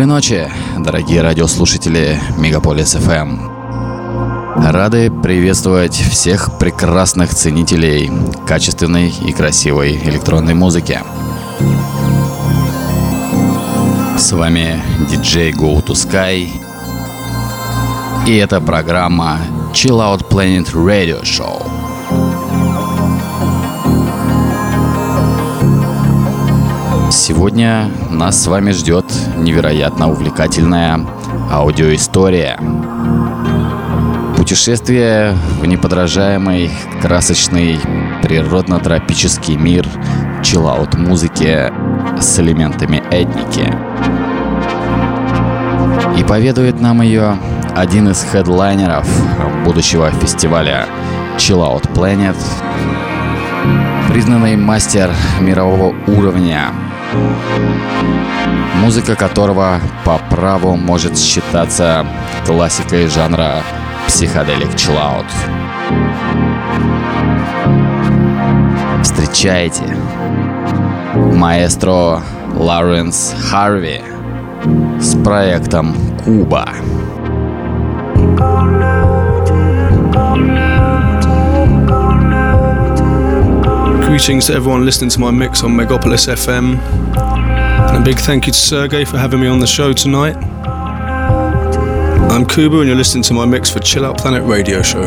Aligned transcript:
Доброй 0.00 0.14
ночи, 0.14 0.50
дорогие 0.78 1.20
радиослушатели 1.20 2.18
Мегаполис 2.38 2.96
FM. 2.96 4.72
Рады 4.72 5.10
приветствовать 5.10 5.92
всех 5.92 6.58
прекрасных 6.58 7.34
ценителей 7.34 8.10
качественной 8.46 9.10
и 9.10 9.30
красивой 9.34 9.96
электронной 9.96 10.54
музыки. 10.54 11.00
С 14.16 14.32
вами 14.32 14.82
диджей 15.10 15.52
Go 15.52 15.84
to 15.84 15.92
Sky. 15.92 16.48
И 18.26 18.36
это 18.36 18.62
программа 18.62 19.36
Chill 19.74 19.98
Out 19.98 20.26
Planet 20.30 20.72
Radio 20.72 21.22
Show. 21.24 21.79
Сегодня 27.12 27.90
нас 28.08 28.40
с 28.40 28.46
вами 28.46 28.70
ждет 28.70 29.04
невероятно 29.36 30.08
увлекательная 30.08 31.04
аудиоистория. 31.50 32.56
Путешествие 34.36 35.36
в 35.60 35.66
неподражаемый, 35.66 36.70
красочный, 37.02 37.80
природно-тропический 38.22 39.56
мир 39.56 39.88
чиллаут 40.44 40.94
музыки 40.94 41.72
с 42.20 42.38
элементами 42.38 43.02
этники. 43.10 43.74
И 46.16 46.22
поведает 46.22 46.80
нам 46.80 47.02
ее 47.02 47.36
один 47.74 48.08
из 48.08 48.22
хедлайнеров 48.22 49.08
будущего 49.64 50.12
фестиваля 50.12 50.86
Chill 51.38 51.58
Out 51.58 51.92
Planet, 51.92 52.36
признанный 54.12 54.56
мастер 54.56 55.10
мирового 55.40 55.92
уровня 56.06 56.72
музыка 58.76 59.14
которого 59.14 59.80
по 60.04 60.18
праву 60.30 60.76
может 60.76 61.18
считаться 61.18 62.06
классикой 62.46 63.06
жанра 63.08 63.62
психоделик 64.06 64.74
чиллаут. 64.76 65.26
Встречайте 69.02 69.84
маэстро 71.14 72.20
Ларенс 72.54 73.34
Харви 73.50 74.02
с 75.00 75.14
проектом 75.22 75.94
Куба. 76.24 76.68
Greetings 84.20 84.48
to 84.48 84.52
everyone 84.52 84.84
listening 84.84 85.08
to 85.10 85.18
my 85.18 85.30
mix 85.30 85.64
on 85.64 85.70
Megapolis 85.70 86.28
FM. 86.28 86.78
And 86.78 87.96
a 87.96 88.04
big 88.04 88.18
thank 88.18 88.46
you 88.46 88.52
to 88.52 88.58
Sergey 88.58 89.06
for 89.06 89.16
having 89.16 89.40
me 89.40 89.46
on 89.46 89.60
the 89.60 89.66
show 89.66 89.94
tonight. 89.94 90.36
I'm 92.30 92.46
Kuba 92.46 92.80
and 92.80 92.86
you're 92.86 92.98
listening 92.98 93.24
to 93.24 93.32
my 93.34 93.46
mix 93.46 93.70
for 93.70 93.80
Chill 93.80 94.04
Out 94.04 94.18
Planet 94.18 94.44
Radio 94.44 94.82
Show. 94.82 95.04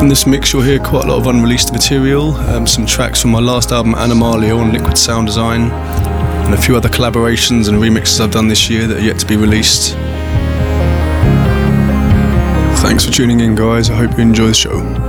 In 0.00 0.08
this 0.08 0.28
mix, 0.28 0.52
you'll 0.52 0.62
hear 0.62 0.78
quite 0.78 1.06
a 1.06 1.08
lot 1.08 1.18
of 1.18 1.26
unreleased 1.26 1.72
material, 1.72 2.34
um, 2.34 2.68
some 2.68 2.86
tracks 2.86 3.20
from 3.20 3.32
my 3.32 3.40
last 3.40 3.72
album 3.72 3.94
Animalia 3.94 4.56
on 4.56 4.72
Liquid 4.72 4.96
Sound 4.96 5.26
Design, 5.26 5.72
and 5.72 6.54
a 6.54 6.62
few 6.62 6.76
other 6.76 6.88
collaborations 6.88 7.68
and 7.68 7.78
remixes 7.78 8.20
I've 8.20 8.30
done 8.30 8.46
this 8.46 8.70
year 8.70 8.86
that 8.86 8.98
are 8.98 9.04
yet 9.04 9.18
to 9.18 9.26
be 9.26 9.36
released. 9.36 9.94
Thanks 12.80 13.04
for 13.04 13.10
tuning 13.10 13.40
in, 13.40 13.56
guys. 13.56 13.90
I 13.90 13.96
hope 13.96 14.16
you 14.16 14.22
enjoy 14.22 14.46
the 14.46 14.54
show. 14.54 15.03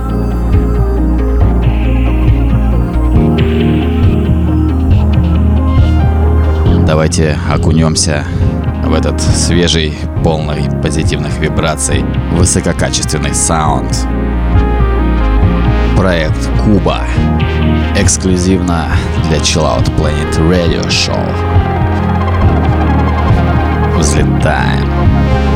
Давайте 6.86 7.36
окунемся 7.50 8.24
в 8.84 8.94
этот 8.94 9.20
свежий, 9.20 9.98
полный 10.22 10.70
позитивных 10.80 11.36
вибраций, 11.38 12.04
высококачественный 12.30 13.34
саунд. 13.34 14.06
Проект 15.96 16.48
Куба. 16.62 17.00
Эксклюзивно 17.96 18.86
для 19.28 19.38
Chill 19.38 19.64
Out 19.64 19.90
Planet 19.96 20.38
Radio 20.48 20.86
Show. 20.86 21.18
Взлетаем. 23.98 25.55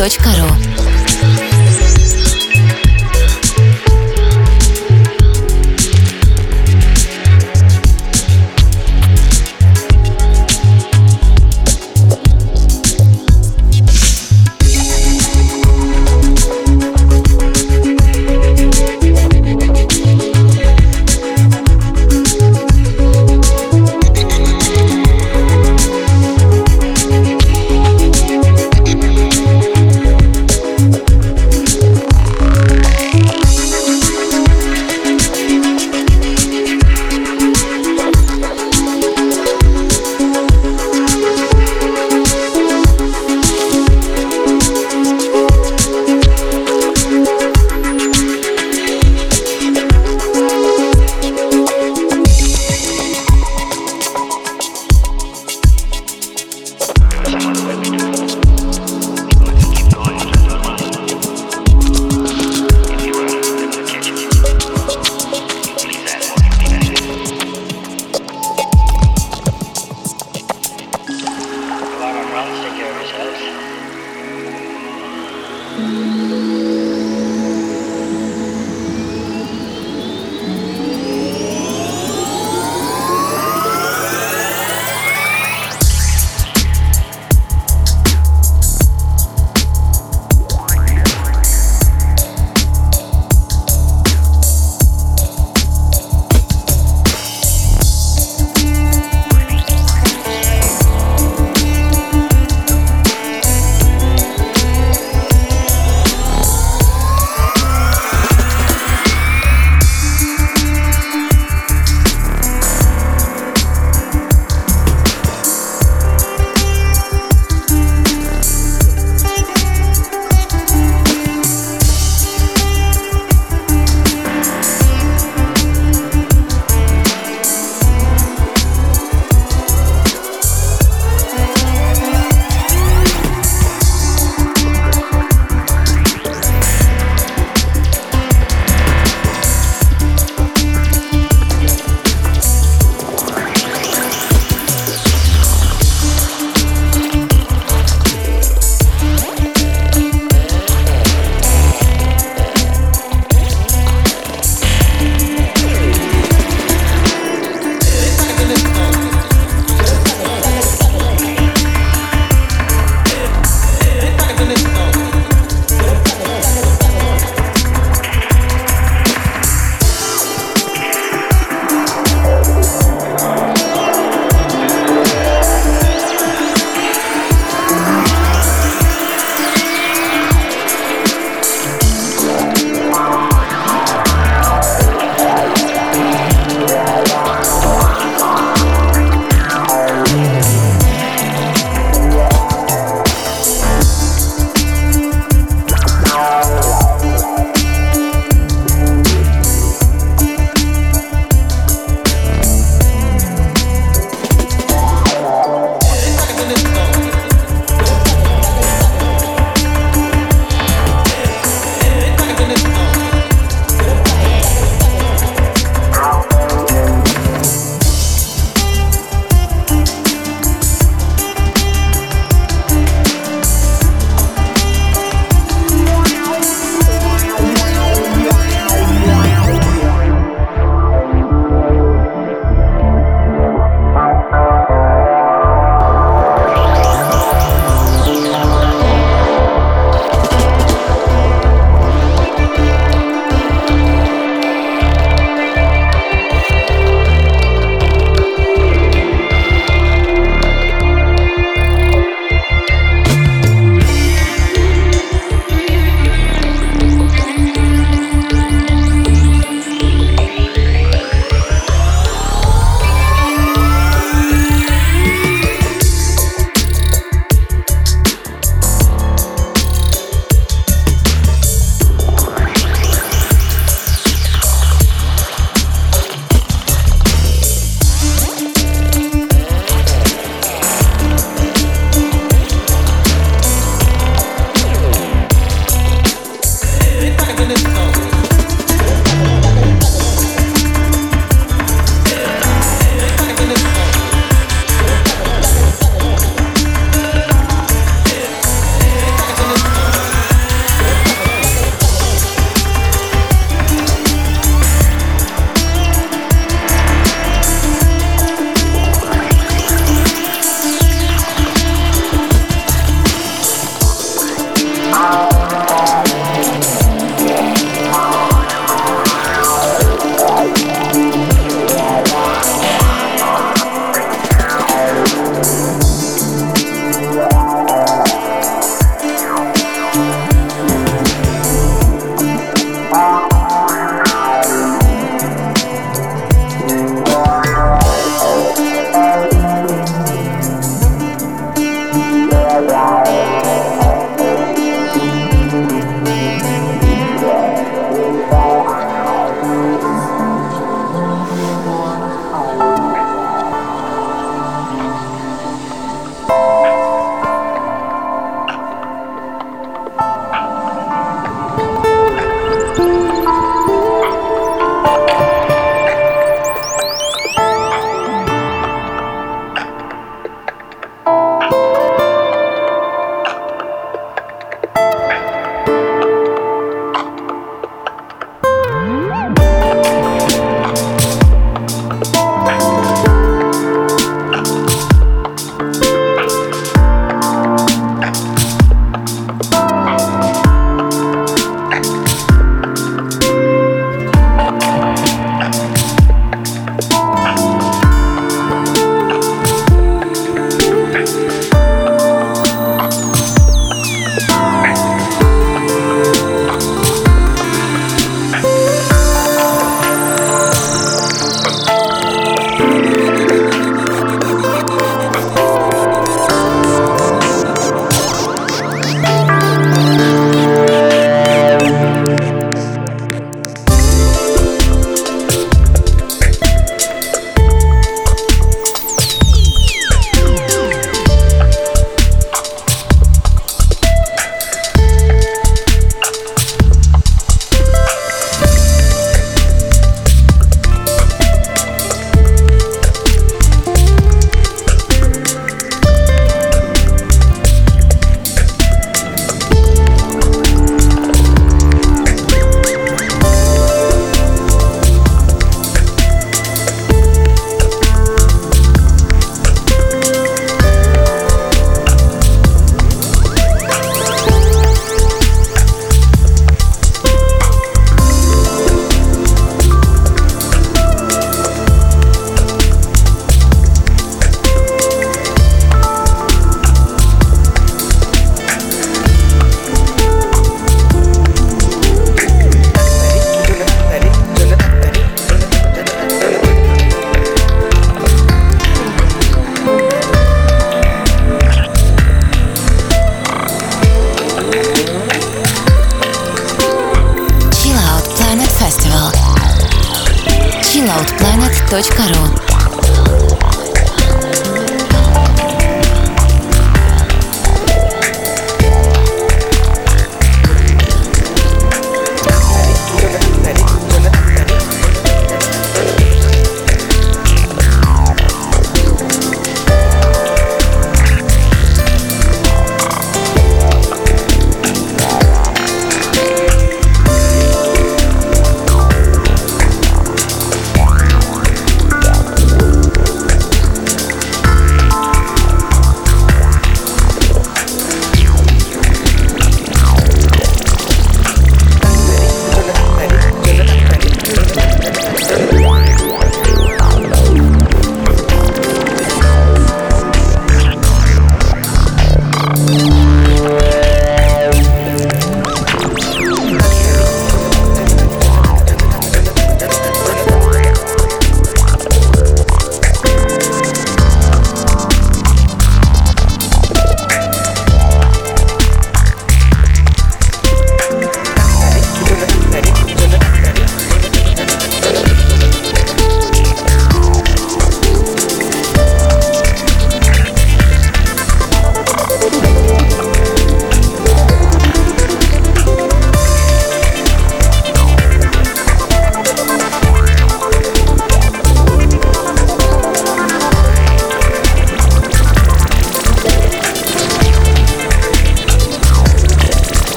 chilloutplanet.ru 0.00 0.69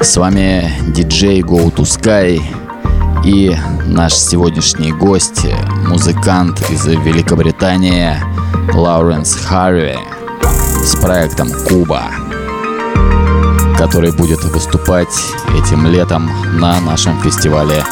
С 0.03 0.17
вами 0.17 0.73
диджей 0.89 1.41
Go 1.41 1.73
to 1.75 1.85
Sky 1.85 2.43
и 3.25 3.57
наш 3.87 4.15
сегодняшний 4.15 4.93
гость, 4.93 5.47
музыкант 5.87 6.63
из 6.71 6.87
Великобритании 6.87 8.17
Лауренс 8.75 9.35
Харви 9.35 9.97
проектом 11.02 11.52
Куба, 11.67 12.12
который 13.78 14.12
будет 14.12 14.43
выступать 14.43 15.15
этим 15.56 15.86
летом 15.88 16.30
на 16.60 16.80
нашем 16.82 17.21
фестивале 17.21 17.84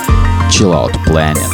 Chill 0.49 0.73
Out 0.73 0.93
Planet. 1.05 1.49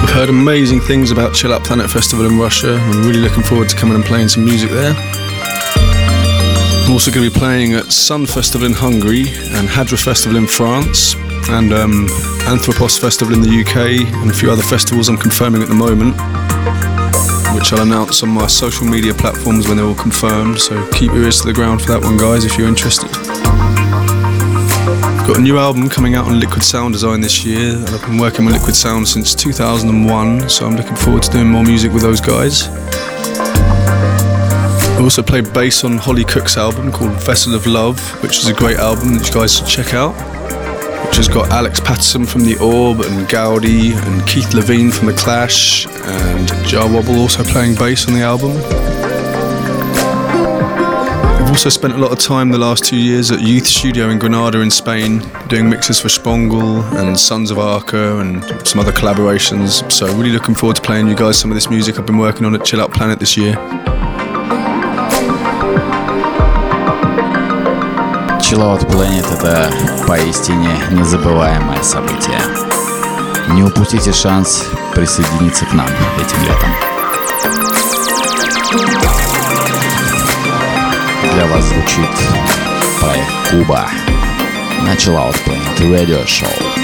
We've 0.00 0.14
heard 0.14 0.28
amazing 0.28 0.80
things 0.80 1.10
about 1.10 1.34
Chill 1.34 1.52
Out 1.52 1.64
Planet 1.64 1.90
Festival 1.90 2.26
in 2.26 2.38
Russia. 2.38 2.78
I'm 2.78 3.06
really 3.06 3.20
looking 3.20 3.42
forward 3.42 3.68
to 3.68 3.76
coming 3.76 3.96
and 3.96 4.04
playing 4.04 4.28
some 4.28 4.44
music 4.44 4.70
there. 4.70 4.94
I'm 6.86 6.92
also 6.92 7.10
going 7.10 7.24
to 7.28 7.32
be 7.32 7.38
playing 7.38 7.74
at 7.74 7.92
Sun 7.92 8.26
Festival 8.26 8.66
in 8.66 8.72
Hungary 8.74 9.28
and 9.56 9.68
Hadra 9.68 9.98
Festival 9.98 10.36
in 10.36 10.46
France 10.46 11.14
and 11.50 11.72
um, 11.72 12.06
Anthropos 12.46 12.98
Festival 12.98 13.34
in 13.34 13.42
the 13.42 13.60
UK 13.60 14.06
and 14.22 14.30
a 14.30 14.34
few 14.34 14.50
other 14.50 14.62
festivals 14.62 15.08
I'm 15.08 15.16
confirming 15.16 15.62
at 15.62 15.68
the 15.68 15.74
moment, 15.74 16.16
which 17.65 17.73
I'll 17.73 17.87
announce 17.87 18.21
on 18.21 18.29
my 18.29 18.45
social 18.45 18.85
media 18.85 19.11
platforms 19.11 19.67
when 19.67 19.77
they're 19.77 19.87
all 19.87 19.95
confirmed. 19.95 20.59
So 20.59 20.87
keep 20.91 21.11
your 21.11 21.23
ears 21.23 21.41
to 21.41 21.47
the 21.47 21.53
ground 21.53 21.81
for 21.81 21.93
that 21.93 22.01
one, 22.03 22.15
guys, 22.15 22.45
if 22.45 22.59
you're 22.59 22.67
interested. 22.67 23.09
Got 25.25 25.39
a 25.39 25.41
new 25.41 25.57
album 25.57 25.89
coming 25.89 26.13
out 26.13 26.27
on 26.27 26.39
Liquid 26.39 26.61
Sound 26.61 26.93
Design 26.93 27.21
this 27.21 27.43
year, 27.43 27.75
and 27.75 27.89
I've 27.89 28.01
been 28.01 28.19
working 28.19 28.45
with 28.45 28.53
Liquid 28.53 28.75
Sound 28.75 29.07
since 29.07 29.33
2001, 29.33 30.47
so 30.47 30.67
I'm 30.67 30.75
looking 30.75 30.95
forward 30.95 31.23
to 31.23 31.31
doing 31.31 31.47
more 31.49 31.63
music 31.63 31.91
with 31.91 32.03
those 32.03 32.21
guys. 32.21 32.67
I 34.87 34.99
also 35.01 35.23
played 35.23 35.51
bass 35.51 35.83
on 35.83 35.97
Holly 35.97 36.23
Cook's 36.23 36.57
album 36.57 36.91
called 36.91 37.13
Vessel 37.23 37.55
of 37.55 37.65
Love, 37.65 37.99
which 38.21 38.37
is 38.37 38.47
a 38.47 38.53
great 38.53 38.77
album 38.77 39.15
that 39.15 39.27
you 39.27 39.33
guys 39.33 39.57
should 39.57 39.65
check 39.65 39.95
out. 39.95 40.34
Which 41.15 41.27
has 41.27 41.33
got 41.33 41.49
Alex 41.49 41.79
Patterson 41.79 42.25
from 42.25 42.43
The 42.43 42.57
Orb 42.57 42.99
and 42.99 43.25
Gaudi 43.29 43.93
and 44.05 44.27
Keith 44.27 44.53
Levine 44.53 44.91
from 44.91 45.07
The 45.07 45.13
Clash 45.13 45.87
and 45.87 46.67
Jar 46.67 46.91
Wobble 46.91 47.17
also 47.19 47.41
playing 47.41 47.75
bass 47.75 48.05
on 48.09 48.15
the 48.15 48.19
album. 48.19 48.51
I've 51.41 51.47
also 51.47 51.69
spent 51.69 51.93
a 51.93 51.97
lot 51.97 52.11
of 52.11 52.19
time 52.19 52.49
the 52.49 52.57
last 52.57 52.83
two 52.83 52.97
years 52.97 53.31
at 53.31 53.39
Youth 53.39 53.65
Studio 53.65 54.09
in 54.09 54.19
Granada 54.19 54.59
in 54.59 54.69
Spain, 54.69 55.21
doing 55.47 55.69
mixes 55.69 56.01
for 56.01 56.09
Spongle 56.09 56.81
and 56.97 57.17
Sons 57.17 57.49
of 57.49 57.59
Arca 57.59 58.19
and 58.19 58.43
some 58.67 58.81
other 58.81 58.91
collaborations. 58.91 59.89
So 59.89 60.07
really 60.17 60.33
looking 60.33 60.53
forward 60.53 60.75
to 60.75 60.81
playing 60.81 61.07
you 61.07 61.15
guys 61.15 61.39
some 61.39 61.49
of 61.49 61.55
this 61.55 61.69
music 61.69 61.97
I've 61.97 62.05
been 62.05 62.17
working 62.17 62.45
on 62.45 62.53
at 62.55 62.65
Chill 62.65 62.81
Out 62.81 62.91
Planet 62.91 63.19
this 63.19 63.37
year. 63.37 63.55
Out 68.61 68.87
Planet— 68.89 69.25
это 69.33 69.71
поистине 70.07 70.69
незабываемое 70.91 71.81
событие. 71.81 72.39
Не 73.49 73.63
упустите 73.63 74.13
шанс 74.13 74.65
присоединиться 74.93 75.65
к 75.65 75.73
нам 75.73 75.87
этим 76.17 76.41
летом. 76.43 76.69
Для 81.33 81.45
вас 81.47 81.65
звучит 81.65 82.09
проект 82.99 83.49
Куба 83.49 83.87
на 84.83 84.93
Chill 84.93 85.15
Out 85.15 85.37
Planet 85.45 85.79
Radio 85.89 86.25
Show. 86.25 86.74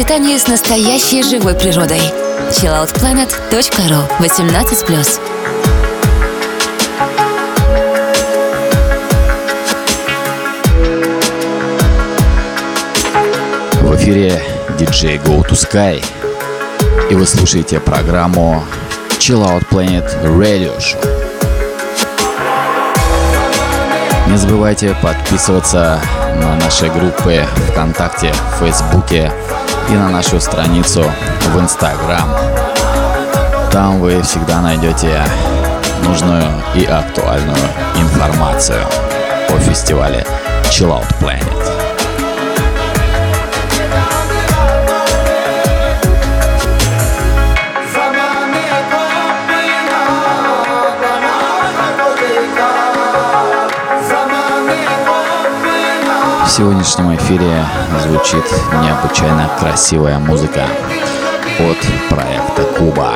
Сочетании 0.00 0.38
с 0.38 0.46
настоящей 0.46 1.22
живой 1.22 1.54
природой. 1.54 2.00
chilloutplanet.ru 2.52 4.08
18+. 4.18 5.20
В 13.82 13.96
эфире 13.96 14.42
диджей 14.78 15.18
Go 15.18 15.46
to 15.46 15.50
Sky. 15.50 16.02
И 17.10 17.14
вы 17.14 17.26
слушаете 17.26 17.78
программу 17.78 18.64
Chill 19.18 19.44
Out 19.44 19.68
Planet 19.68 20.08
Radio 20.24 20.78
Show. 20.78 21.04
Не 24.28 24.38
забывайте 24.38 24.96
подписываться 25.02 26.00
на 26.36 26.56
наши 26.56 26.88
группы 26.88 27.44
ВКонтакте, 27.68 28.32
Фейсбуке 28.58 29.30
и 29.90 29.94
на 29.94 30.08
нашу 30.08 30.40
страницу 30.40 31.02
в 31.52 31.60
Инстаграм. 31.60 32.28
Там 33.72 33.98
вы 34.00 34.22
всегда 34.22 34.60
найдете 34.60 35.22
нужную 36.04 36.44
и 36.74 36.84
актуальную 36.84 37.56
информацию 37.96 38.84
о 39.48 39.58
фестивале 39.58 40.24
Chill 40.64 40.88
Out 40.90 41.06
Planet. 41.20 41.59
Сегодняшнем 56.60 57.16
эфире 57.16 57.64
звучит 58.02 58.44
необычайно 58.84 59.48
красивая 59.58 60.18
музыка 60.18 60.66
от 61.58 62.10
проекта 62.10 62.64
Куба. 62.76 63.14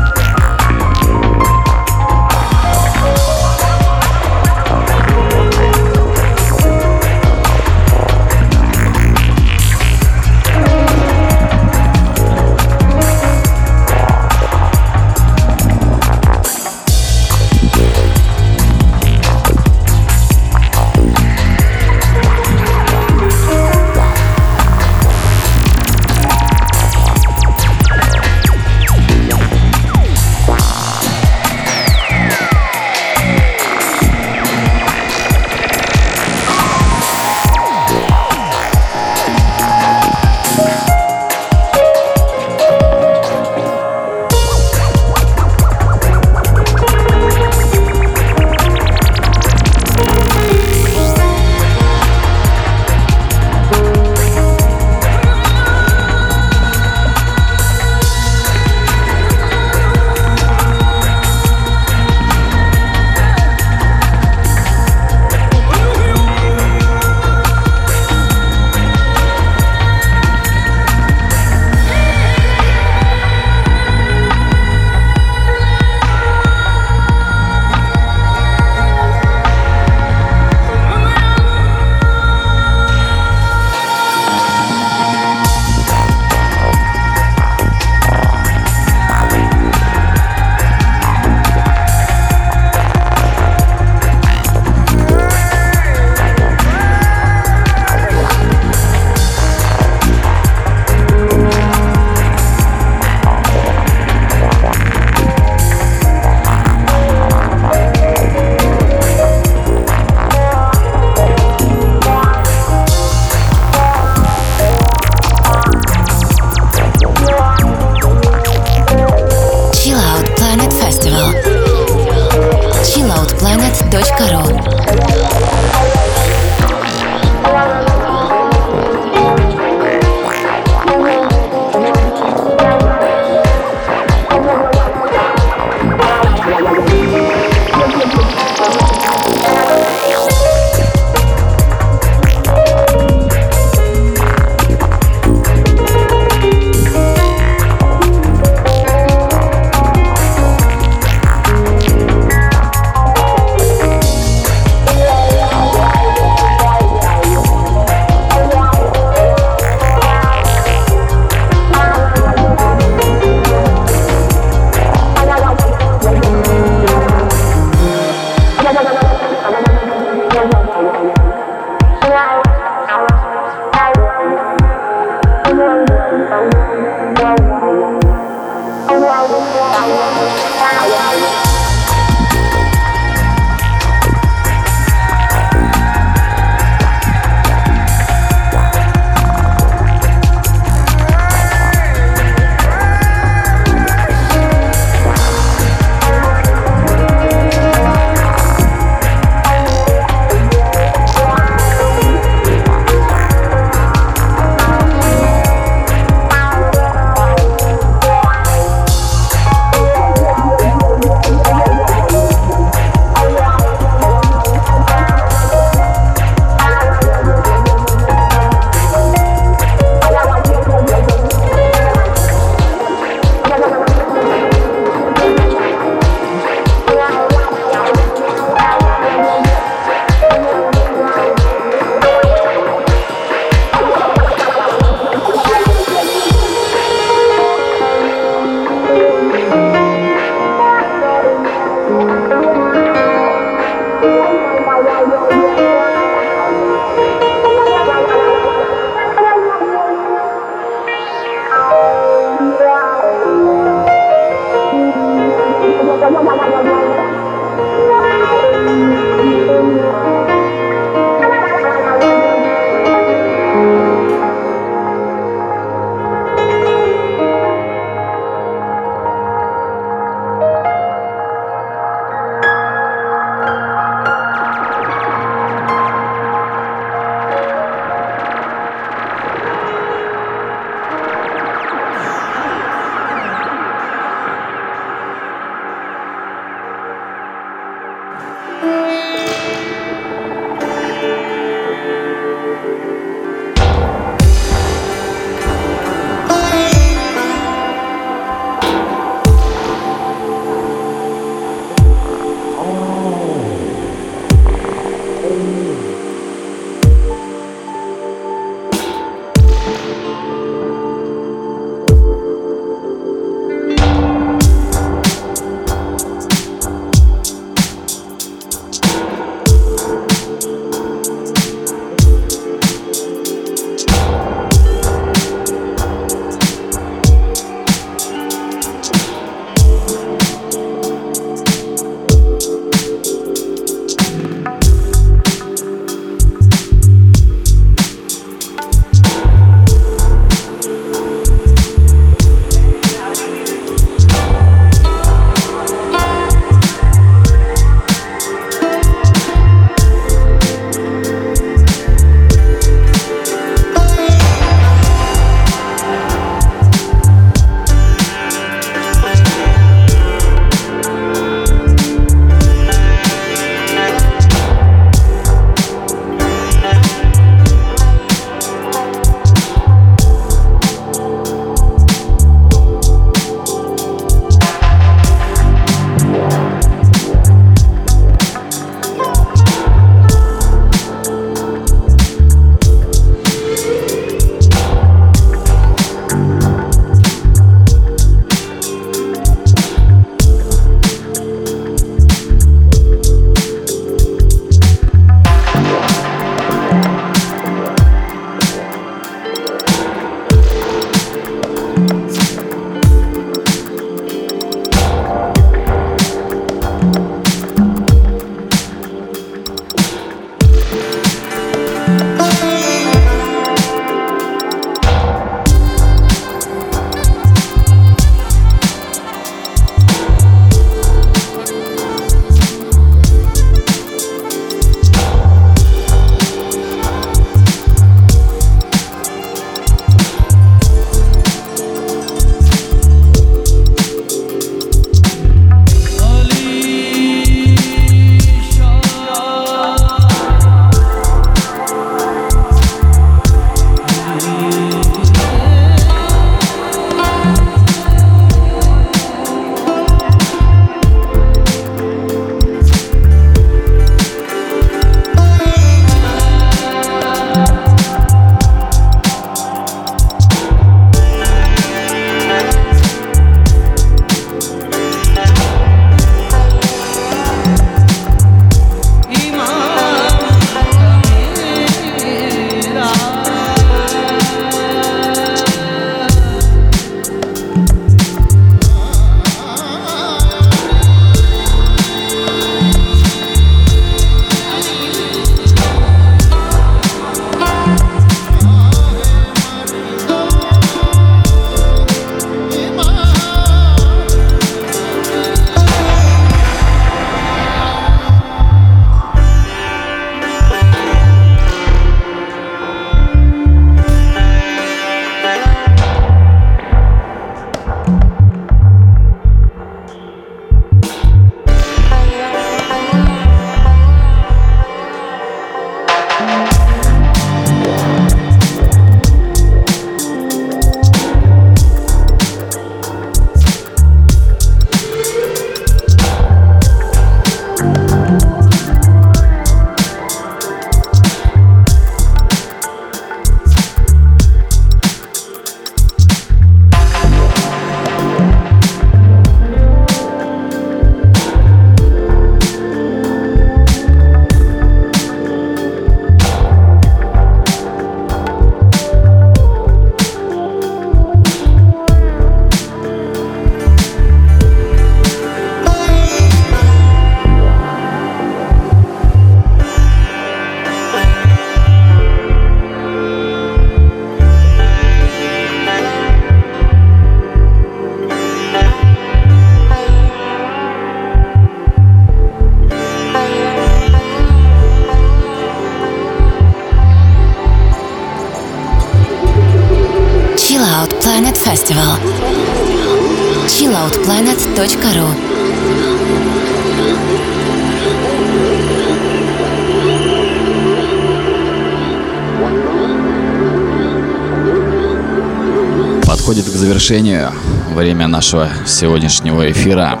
Завершению 596.82 597.30
время 597.76 598.08
нашего 598.08 598.48
сегодняшнего 598.66 599.48
эфира. 599.52 600.00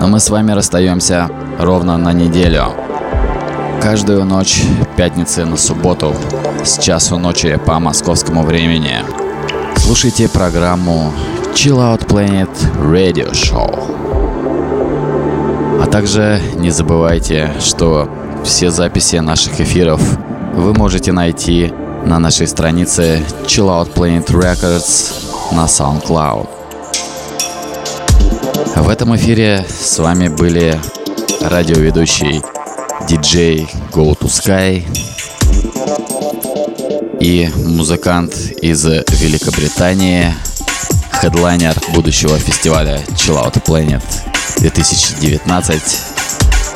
Но 0.00 0.06
мы 0.06 0.20
с 0.20 0.30
вами 0.30 0.52
расстаемся 0.52 1.28
ровно 1.58 1.98
на 1.98 2.12
неделю. 2.12 2.66
Каждую 3.82 4.24
ночь 4.24 4.62
пятницы 4.96 5.44
на 5.44 5.56
субботу 5.56 6.14
с 6.64 6.78
часу 6.78 7.18
ночи 7.18 7.58
по 7.66 7.80
московскому 7.80 8.44
времени 8.44 8.98
слушайте 9.78 10.28
программу 10.28 11.12
Chill 11.54 11.78
Out 11.78 12.06
Planet 12.06 12.50
Radio 12.76 13.32
Show. 13.32 13.74
А 15.82 15.86
также 15.86 16.40
не 16.54 16.70
забывайте, 16.70 17.50
что 17.58 18.08
все 18.44 18.70
записи 18.70 19.16
наших 19.16 19.60
эфиров 19.60 20.00
вы 20.54 20.72
можете 20.72 21.10
найти 21.10 21.72
на 22.04 22.20
нашей 22.20 22.46
странице 22.46 23.24
Chill 23.44 23.66
Out 23.66 23.92
Planet 23.92 24.26
Records 24.28 25.29
на 25.52 25.64
SoundCloud. 25.66 26.48
В 28.76 28.88
этом 28.88 29.16
эфире 29.16 29.66
с 29.68 29.98
вами 29.98 30.28
были 30.28 30.80
радиоведущий 31.40 32.42
диджей 33.08 33.68
Go 33.90 34.16
to 34.18 34.26
Sky 34.26 34.84
и 37.20 37.50
музыкант 37.66 38.34
из 38.62 38.84
Великобритании, 38.84 40.34
хедлайнер 41.12 41.74
будущего 41.94 42.38
фестиваля 42.38 43.00
Chill 43.16 43.42
Out 43.42 43.62
Planet 43.64 44.02
2019 44.58 45.82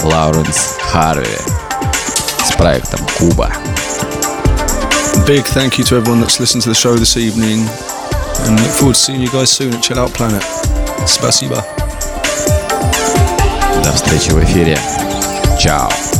Лауренс 0.02 0.76
Харви 0.80 1.26
с 2.44 2.52
проектом 2.52 3.00
Куба. 3.18 3.50
Big 5.26 5.44
thank 5.46 5.78
you 5.78 5.84
to 5.84 5.96
everyone 5.96 6.20
that's 6.20 6.40
listened 6.40 6.62
to 6.62 6.68
the 6.68 6.74
show 6.74 6.96
this 6.96 7.16
evening 7.16 7.66
and 8.45 8.59
look 8.59 8.71
forward 8.71 8.95
to 8.95 8.99
seeing 8.99 9.21
you 9.21 9.29
guys 9.29 9.51
soon 9.51 9.73
at 9.73 9.83
Chill 9.83 9.99
Out 9.99 10.13
Planet. 10.13 10.43
Spasiba. 11.05 11.65
До 13.83 13.91
встречи 13.93 14.31
в 14.31 14.43
эфире. 14.43 14.77
Чао. 15.59 16.12